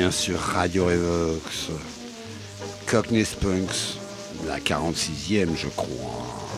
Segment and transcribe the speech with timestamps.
[0.00, 1.68] bien sur Radio Revox,
[2.86, 3.98] Cockney Spunks,
[4.46, 6.49] la 46e je crois.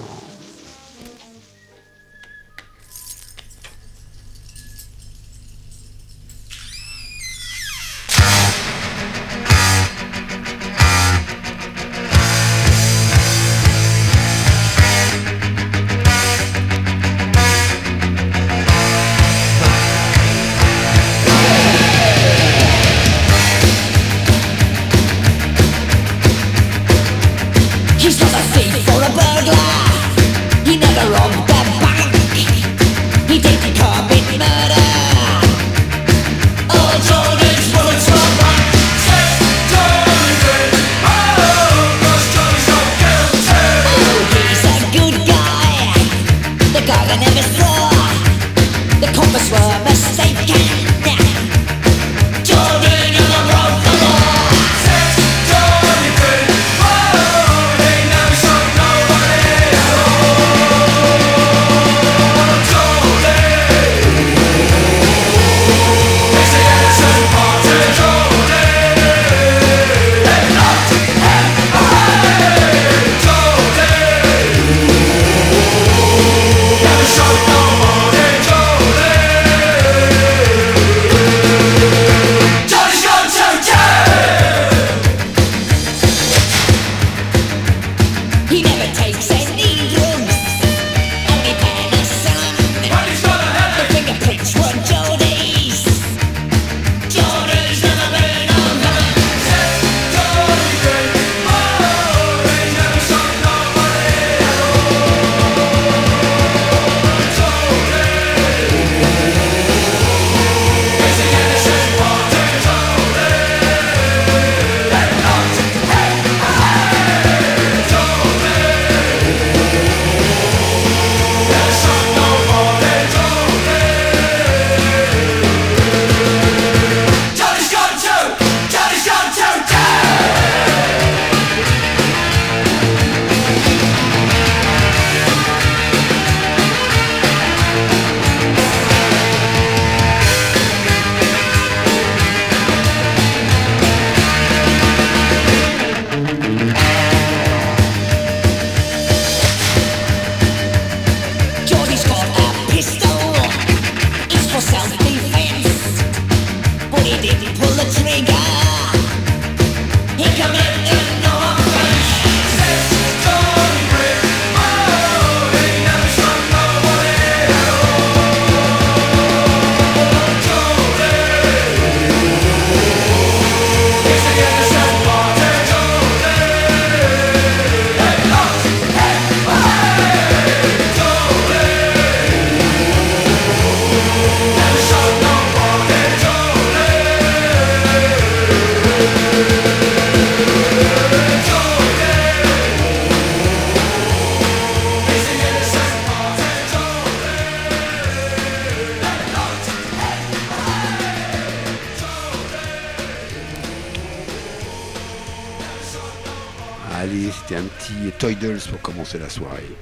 [209.02, 209.76] Commencer la soirée.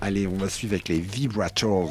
[0.00, 1.90] Allez, on va suivre avec les Vibrators.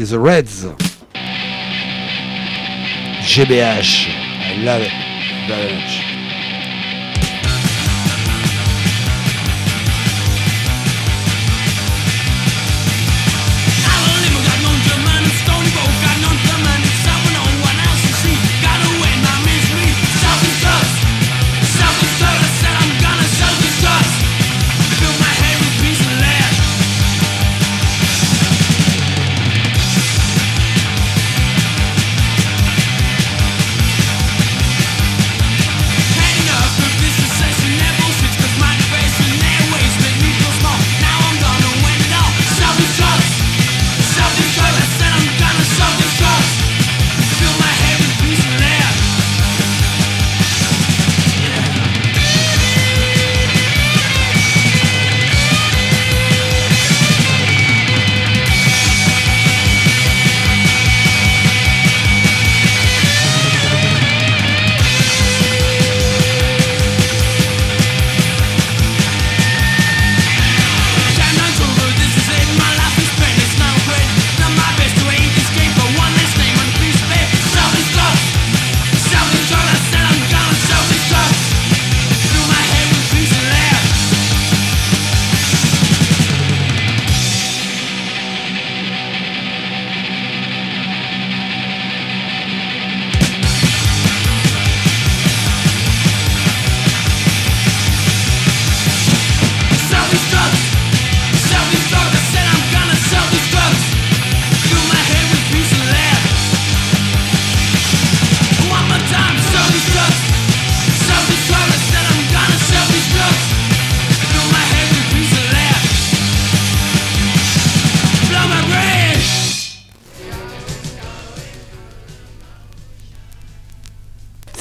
[0.00, 0.66] C'était The Reds.
[3.26, 4.08] GBH.
[4.08, 4.92] I love it
[5.46, 6.09] very much.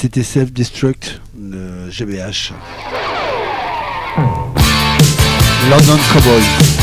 [0.01, 2.53] C'était Self-Destruct, le GBH.
[5.69, 6.78] London Cowboy.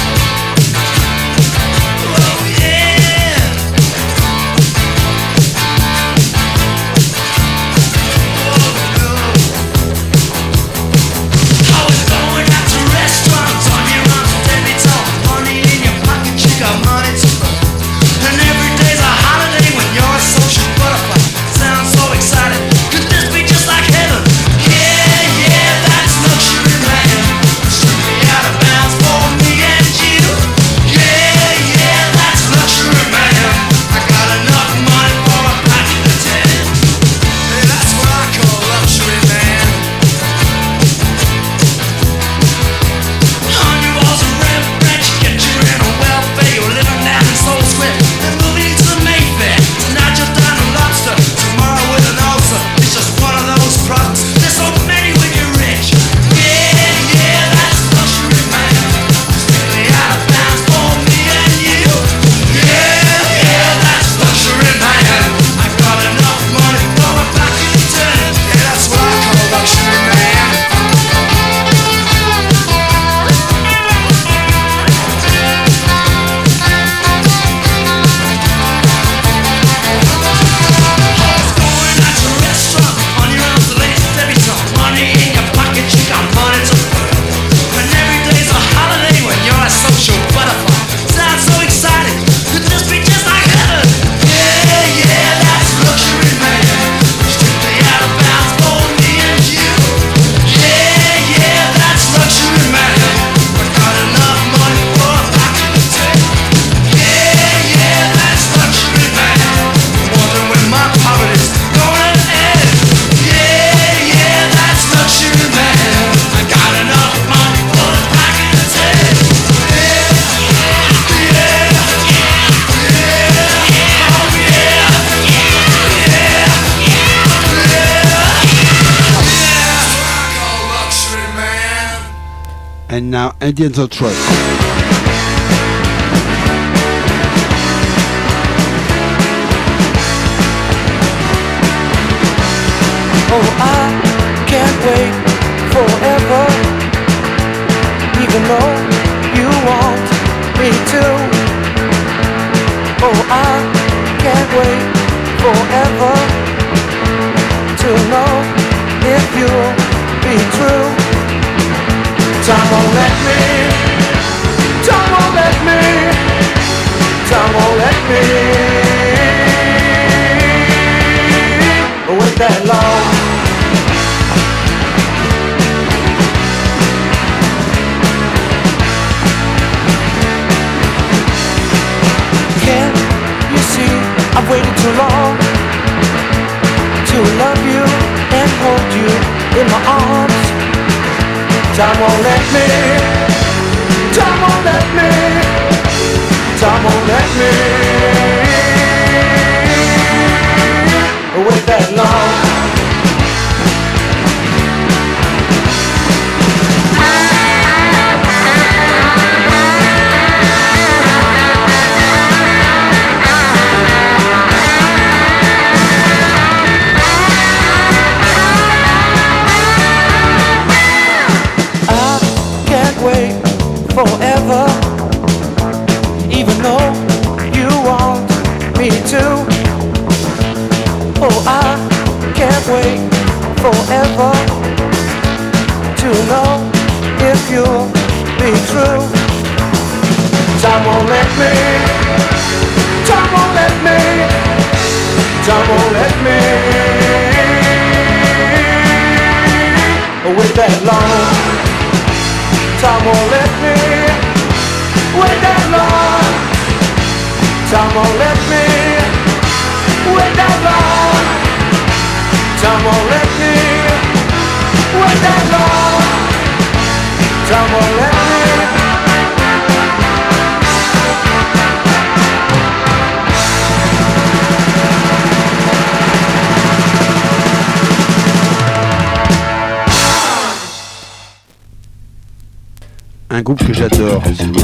[132.96, 134.65] and now Indians are truck.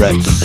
[0.03, 0.42] J'adore,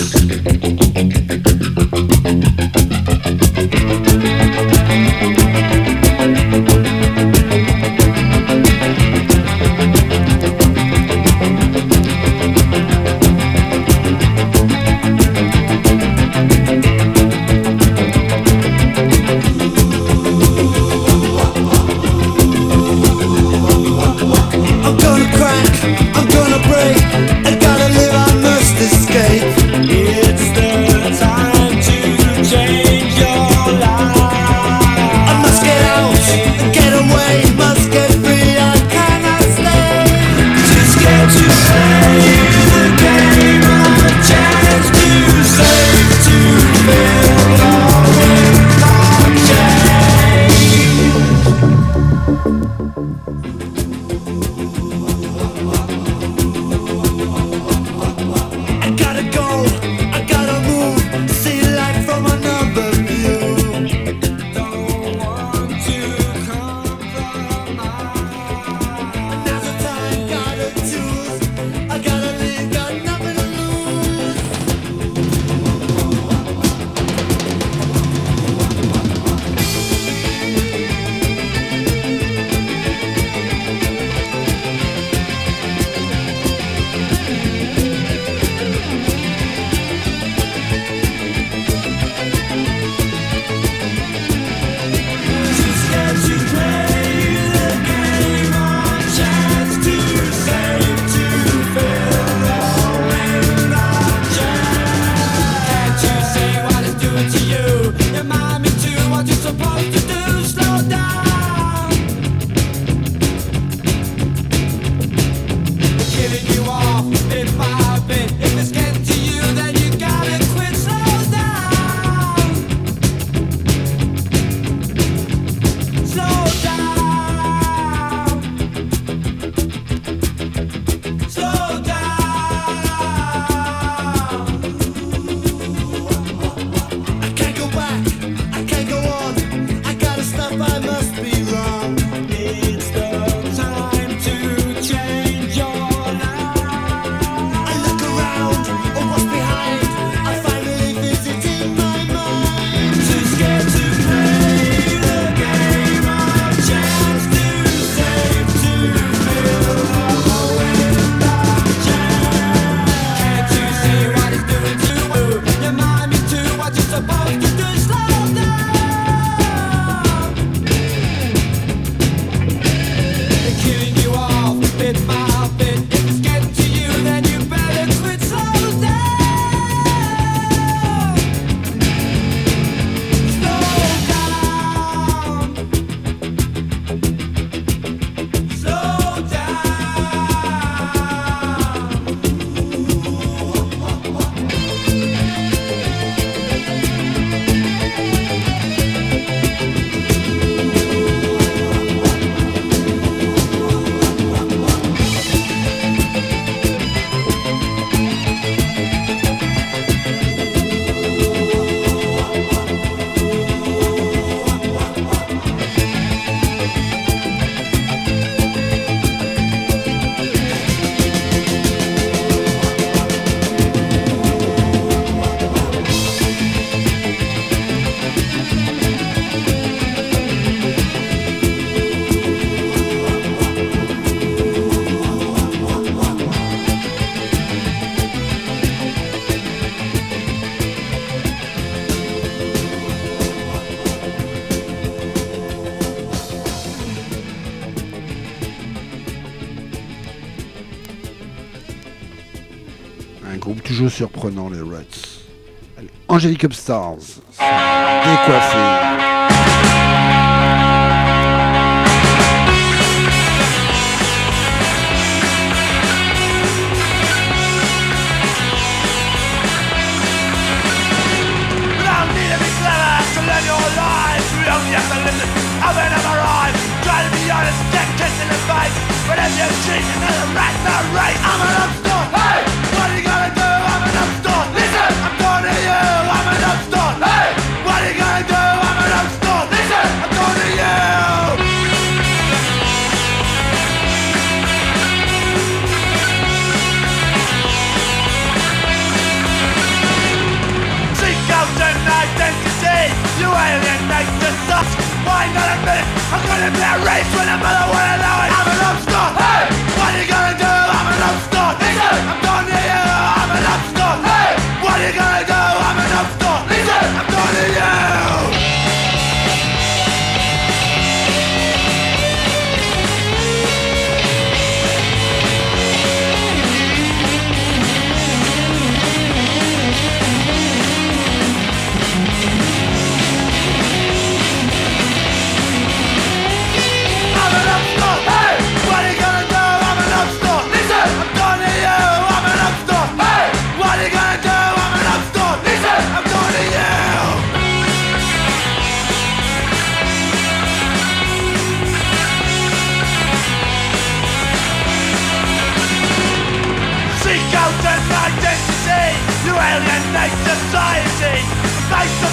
[256.19, 257.21] Angelic Upstars.
[257.39, 258.88] Décoiffé.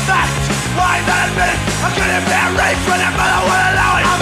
[0.07, 0.33] fact
[0.79, 1.61] Why that admit it?
[1.83, 4.16] I couldn't bear rape when it, but I would allow it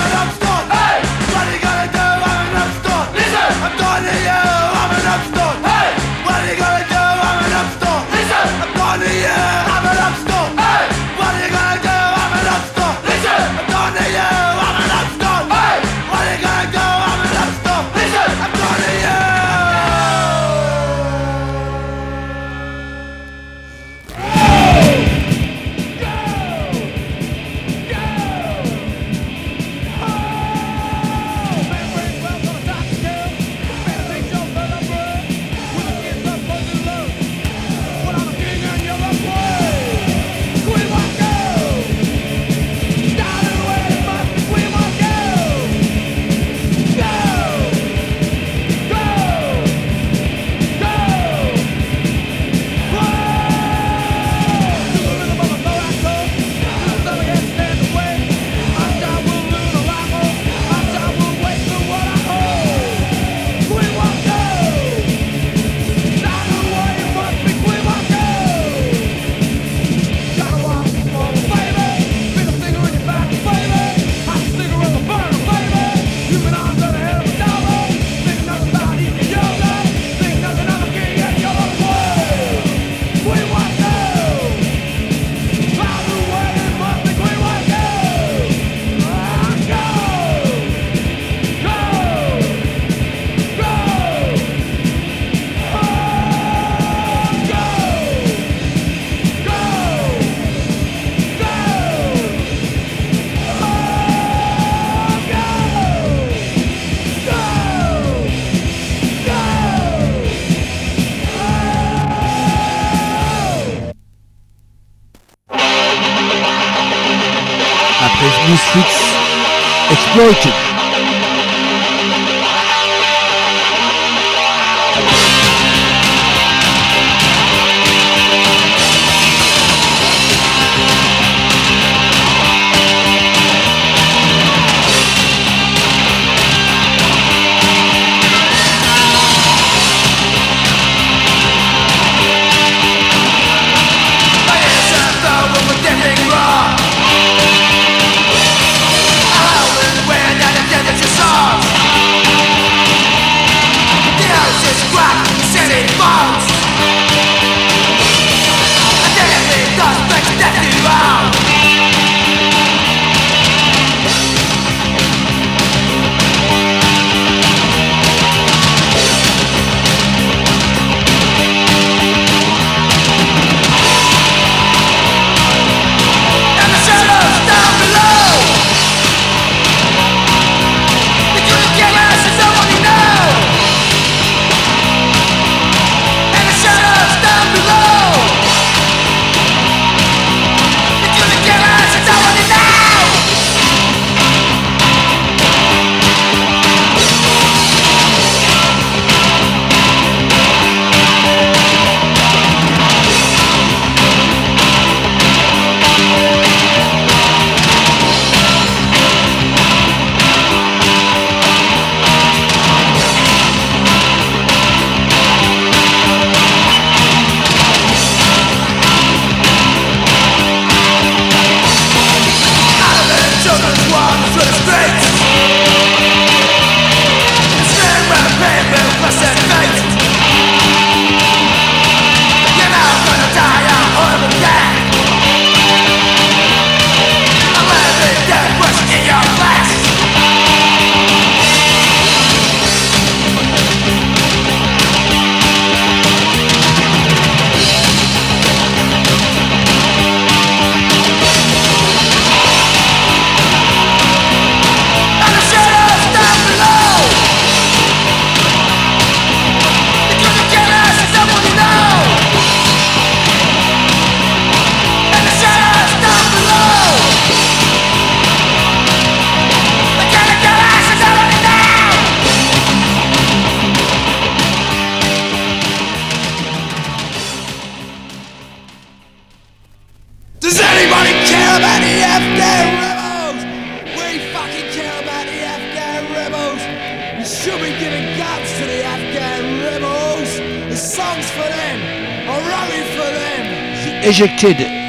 [294.20, 294.83] rejected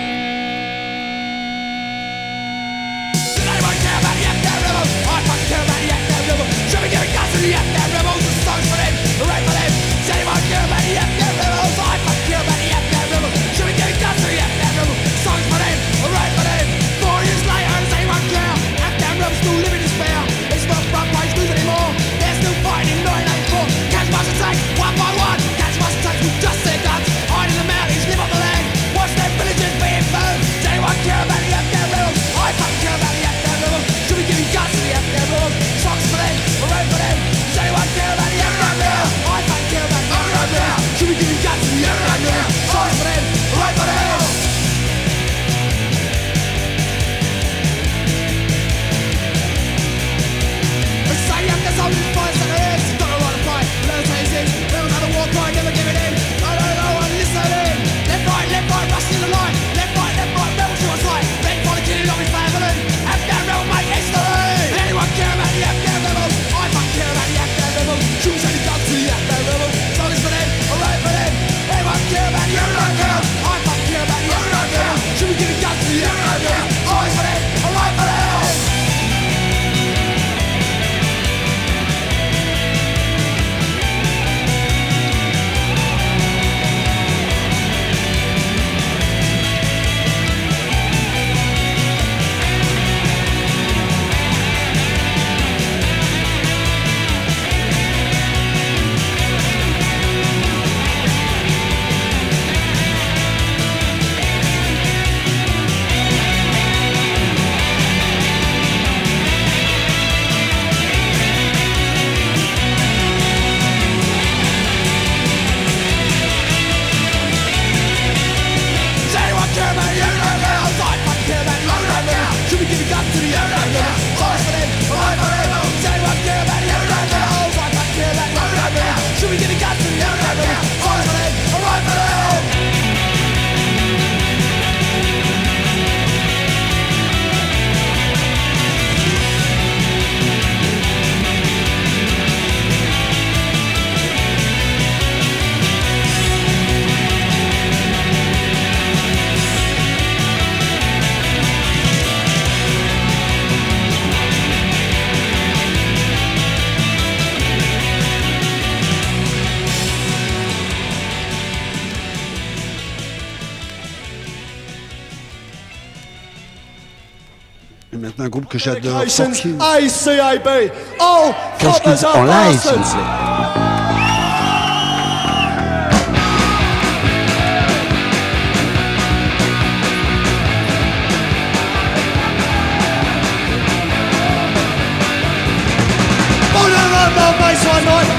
[167.96, 169.04] Et maintenant, un groupe que j'adore.
[169.06, 170.70] ICIB.
[171.00, 171.32] Oh,
[171.64, 173.02] en live, s'il vous plaît?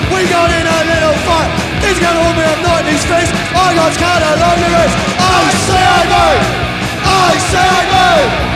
[0.08, 1.50] We got in a little fight.
[1.84, 3.30] He's gonna hold me up not in his face.
[3.54, 4.96] I got kinda long the race.
[5.20, 6.26] I say I do.
[7.04, 8.55] I say I do.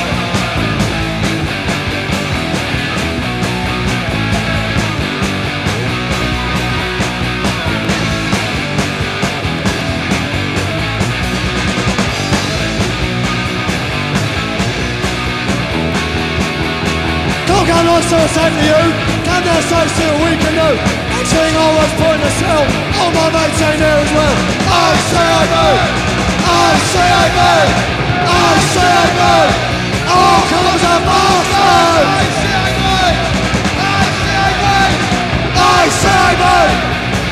[17.81, 18.81] And also same to you,
[19.25, 20.69] can there so still we can do?
[21.17, 22.69] And seeing all what's pointing us out,
[23.01, 24.37] all my mates ain't there as well.
[24.69, 25.81] I say I move,
[26.45, 27.73] I say I move,
[28.21, 29.49] I say I move,
[30.13, 32.05] all colours are bastards.
[32.05, 33.17] I say I move,
[33.81, 34.93] I say I move,
[35.57, 36.77] I say I move,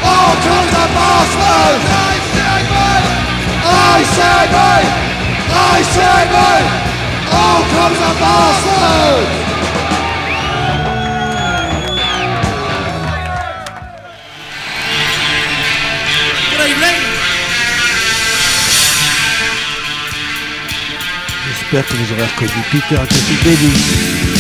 [0.02, 1.86] all colours are bastards.
[1.94, 3.06] I say I move,
[3.70, 4.90] I say I move,
[5.54, 6.66] I say I move,
[7.38, 9.59] all colours are bastards.
[21.72, 24.39] J'espère que vous aurez reconnu Peter et Baby.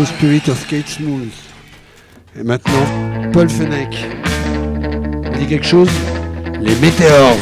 [0.00, 1.28] Spirit of Kate Smooth.
[2.34, 4.08] Et maintenant, Paul Fenech.
[5.38, 5.90] Dit quelque chose
[6.62, 7.36] Les Météores.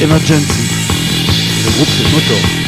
[0.00, 0.60] Emergency.
[1.64, 2.65] Le groupe c'est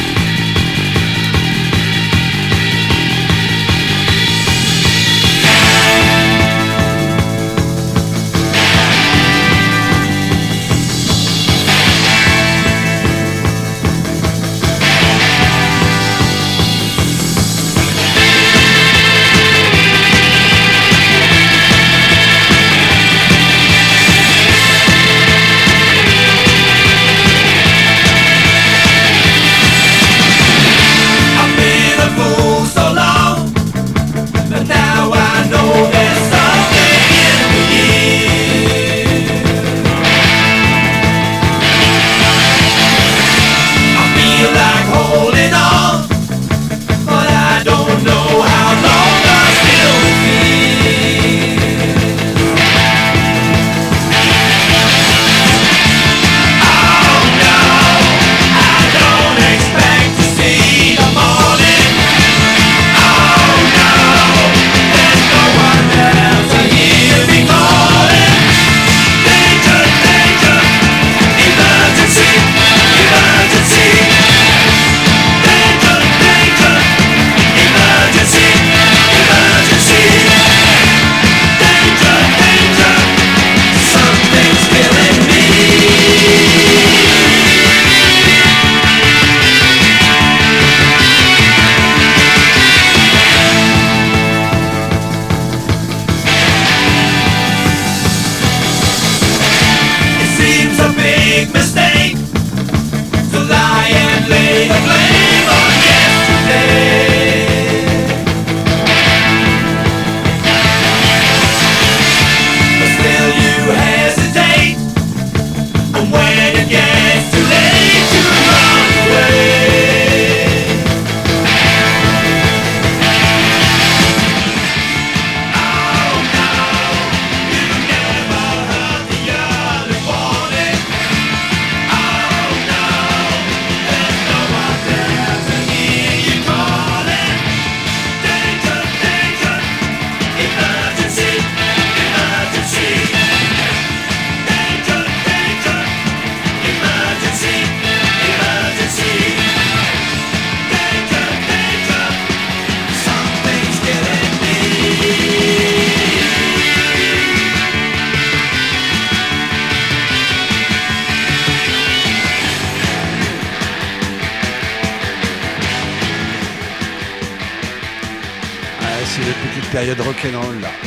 [169.19, 170.79] Motors.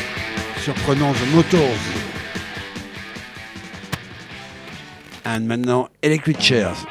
[0.57, 1.81] surprenant The Motors.
[5.25, 6.87] And maintenant Electric Chairs.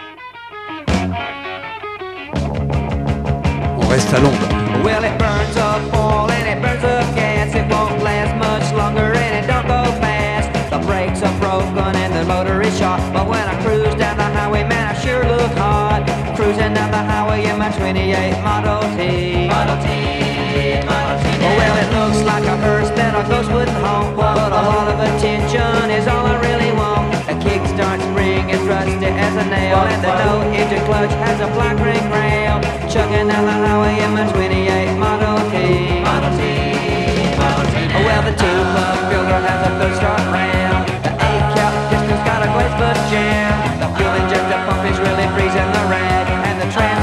[3.77, 4.49] On reste à Londres.
[4.83, 7.55] Well, it burns up oil and it burns up gas.
[7.55, 10.49] It won't last much longer and it don't go fast.
[10.69, 12.99] The brakes are broken and the motor is shot.
[13.13, 16.05] But when I cruise down the highway, man, I sure look hot.
[16.35, 17.10] Cruising down the highway
[17.71, 19.47] in 28 Model T.
[19.47, 19.87] Model T.
[20.83, 21.25] Model T.
[21.39, 24.15] Oh, well, it looks like a hearse that a ghost wouldn't haunt.
[24.15, 27.11] But a lot of attention is all I really want.
[27.27, 29.79] The kickstart spring is rusty as a nail.
[29.87, 32.59] And the no engine clutch has a black ring rail.
[32.91, 35.55] Chugging down the highway in my 28 Model T.
[36.03, 36.43] Model T.
[37.39, 37.75] Model T.
[37.95, 40.83] Oh, well, the two-plug filter has a good start ram.
[41.07, 43.55] The A-cap piston's got a glaze foot jam.
[43.79, 46.25] The fuel injector pump is really freezing the rag.
[46.51, 47.00] And the transfer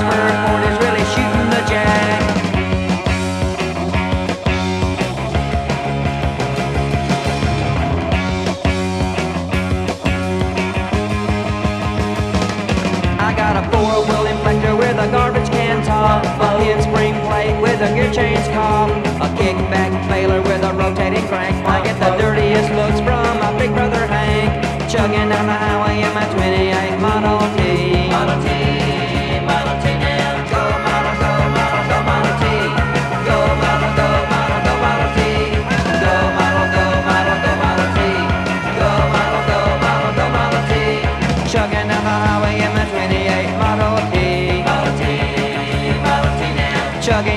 [13.20, 17.80] I got a four-wheel inflector with a garbage can top, a hit spring plate with
[17.80, 21.54] a gear change cop, a kickback baler with a rotating crank.
[21.64, 26.12] I get the dirtiest looks from my big brother Hank, chugging down the highway in
[26.12, 28.67] my 28 Model T.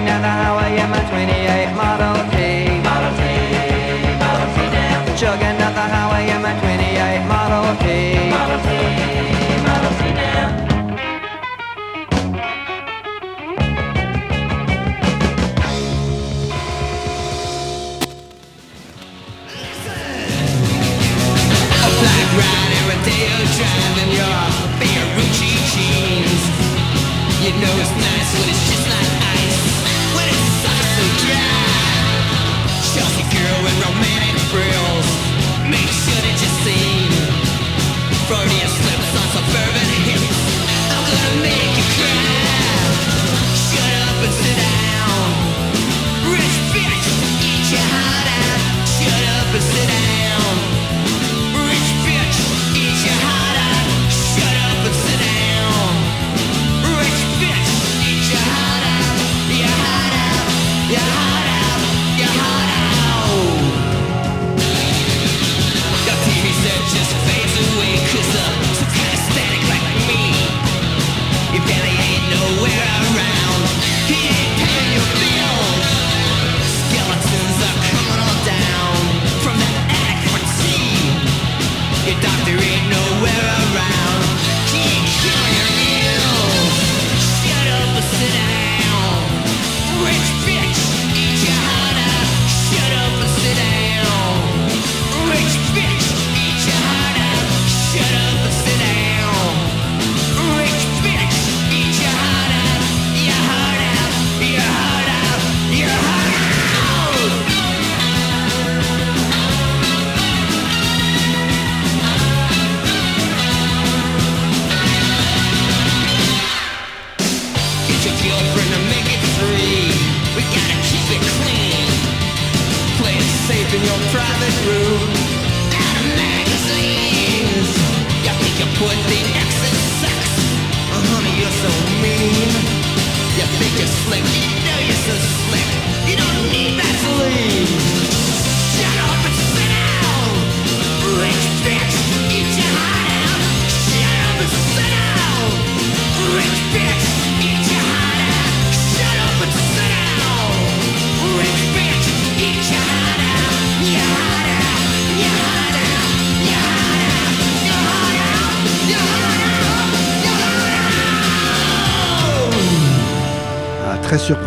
[0.01, 2.40] Looking how I am a 28 model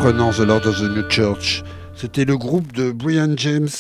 [0.05, 1.63] The Lord of the New Church.
[1.97, 3.71] C'était le groupe de Brian James,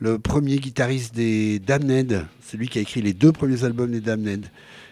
[0.00, 2.24] le premier guitariste des Damned.
[2.40, 4.46] C'est lui qui a écrit les deux premiers albums des Damned.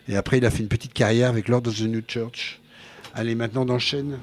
[0.06, 2.60] Et après, il a fait une petite carrière avec Lord of the New Church.
[3.14, 4.18] Allez, maintenant, on enchaîne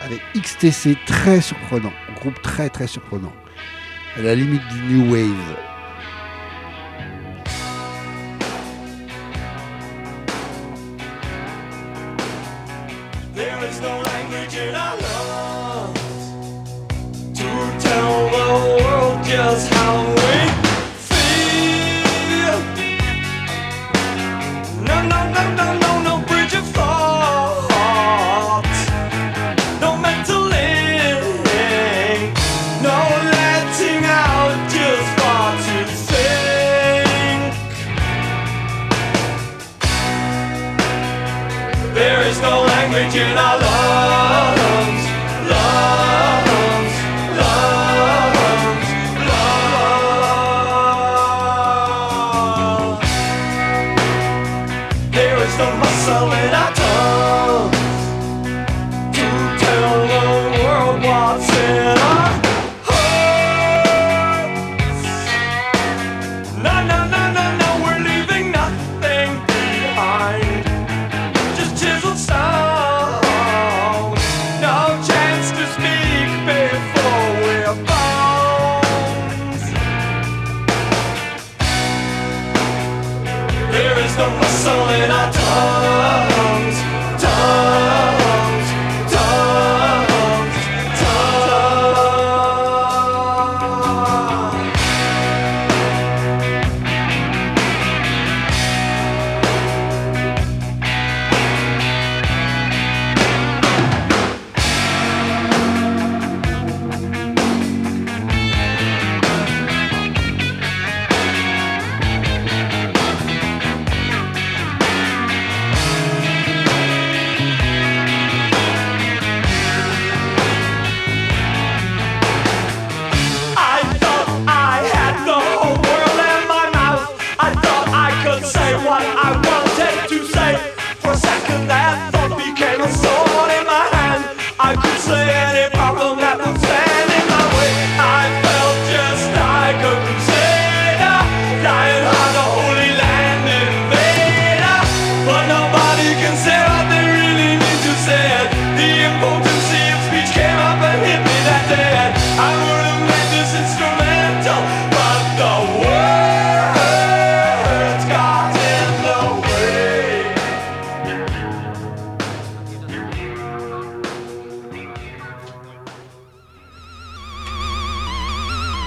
[0.00, 1.92] avec XTC, très surprenant.
[2.20, 3.32] Groupe très, très surprenant.
[4.16, 5.69] À la limite du New Wave.
[19.68, 20.09] how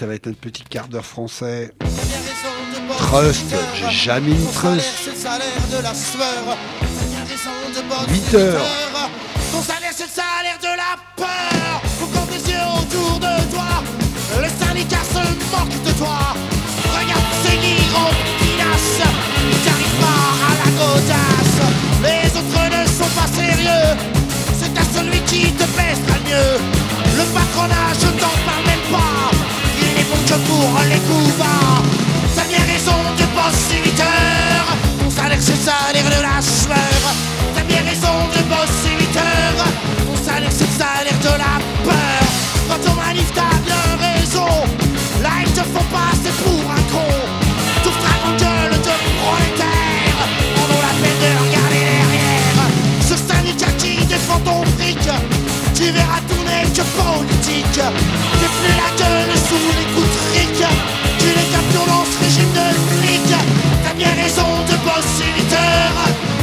[0.00, 1.74] ça va être notre petit quart d'heure français.
[2.96, 4.88] Trust, j'ai jamais mis Trust.
[5.04, 6.56] C'est le salaire de la sueur.
[6.80, 8.64] T'as bien raison de bosser Huit heures.
[9.52, 11.82] Ton salaire, c'est le salaire de la peur.
[11.98, 13.84] Faut qu'on des yeux autour de toi.
[14.40, 15.18] Le syndicat se
[15.52, 16.32] moque de toi.
[16.96, 19.06] Regarde ces guirons qui nassent.
[19.52, 21.60] Ils n'arrivent pas à la godasse.
[22.00, 23.98] Les autres ne sont pas sérieux.
[24.58, 26.56] C'est à celui qui te pèsera le mieux.
[27.18, 28.69] Le patronat, je t'en parle.
[30.26, 31.82] Que pour les coups bas.
[32.36, 34.76] T'as bien raison de bosser 8 heures.
[35.00, 37.02] Ton salaire, c'est le salaire de la sueur.
[37.54, 39.66] T'as bien raison de bosser 8 heures.
[40.24, 41.54] Salaire, c'est le salaire de la
[41.84, 42.22] peur.
[42.68, 44.50] Quand on manif, t'as bien raison.
[45.22, 46.79] Là, ils te font passer pour un
[56.78, 57.80] verras tout n'est que politique.
[58.40, 60.10] T'es plus la gueule sous les coups.
[61.18, 63.30] Tu les captures dans ce régime de flic.
[63.84, 66.00] T'as bien raison de bosser 8 heures.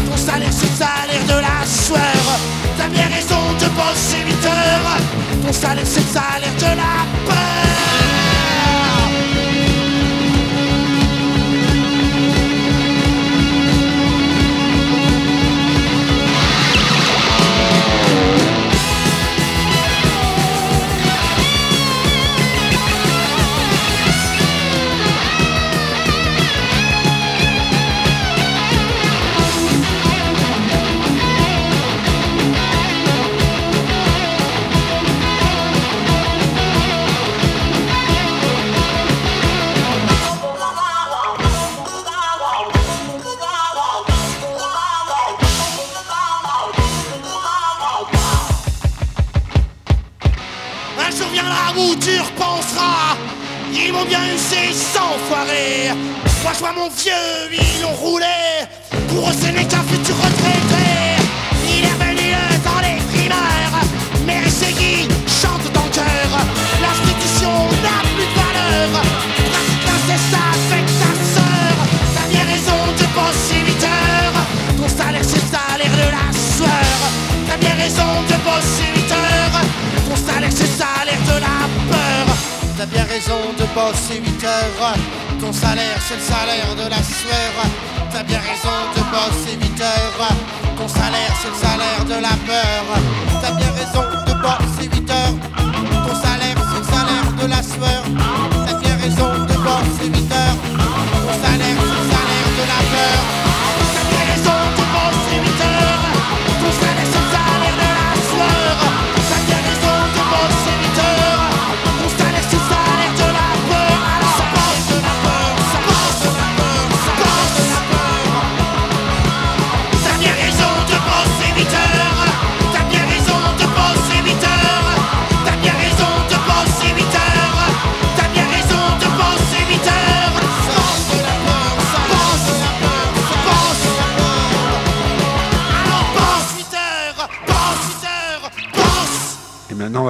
[0.10, 2.26] Ton salaire, c'est le salaire de la sueur.
[2.78, 4.98] T'as bien raison de bosser 8 heures.
[5.46, 6.97] Ton salaire, c'est le salaire de la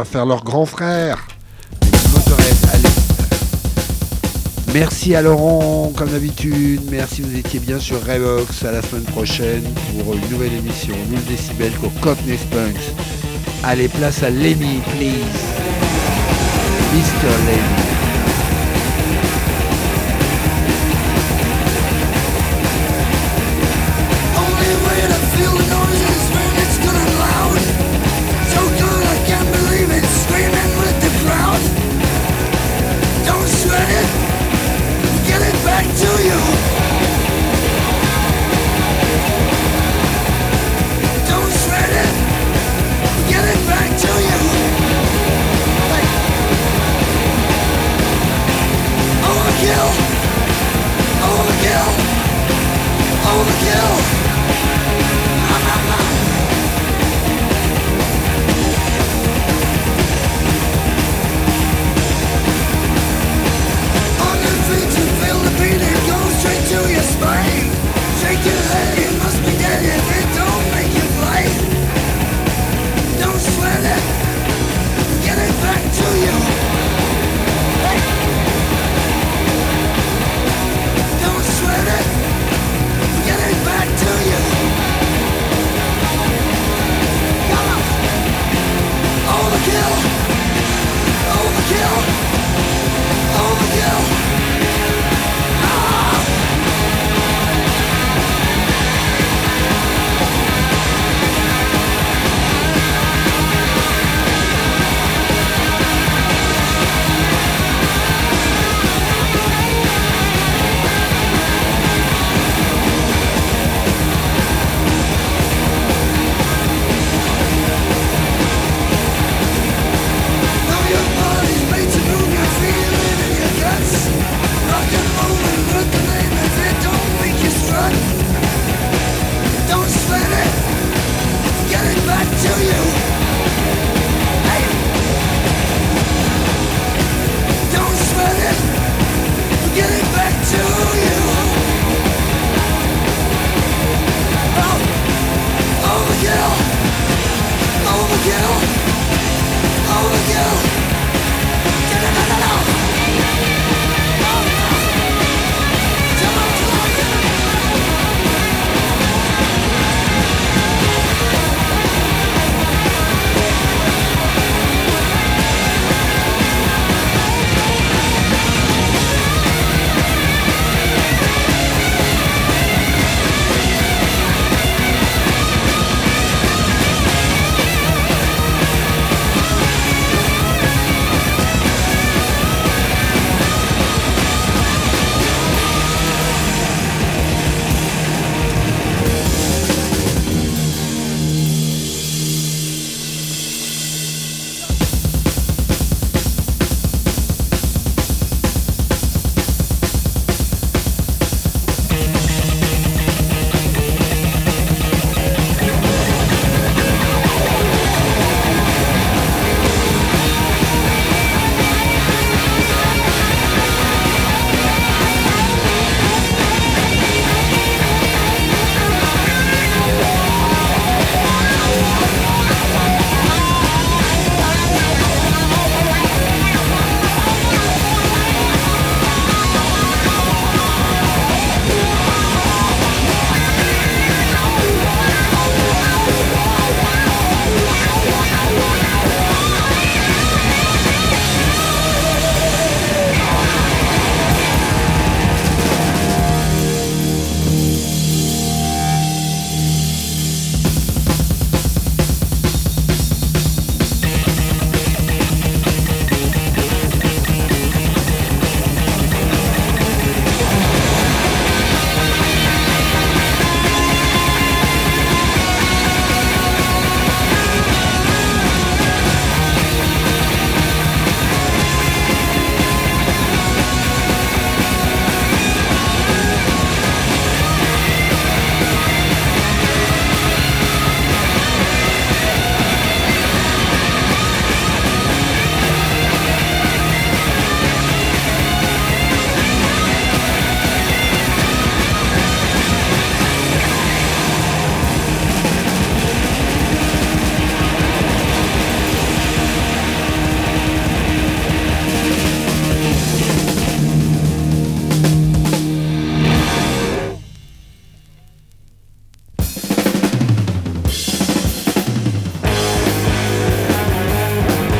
[0.07, 1.27] faire leur grand frère.
[4.73, 6.81] Merci à Laurent, comme d'habitude.
[6.91, 8.63] Merci, vous étiez bien sur Revox.
[8.63, 12.93] À la semaine prochaine pour une nouvelle émission 1000 décibels au Cockney Spunks.
[13.63, 15.23] Allez, place à Lenny, please.
[16.93, 17.27] Mr.
[17.47, 17.86] Lenny.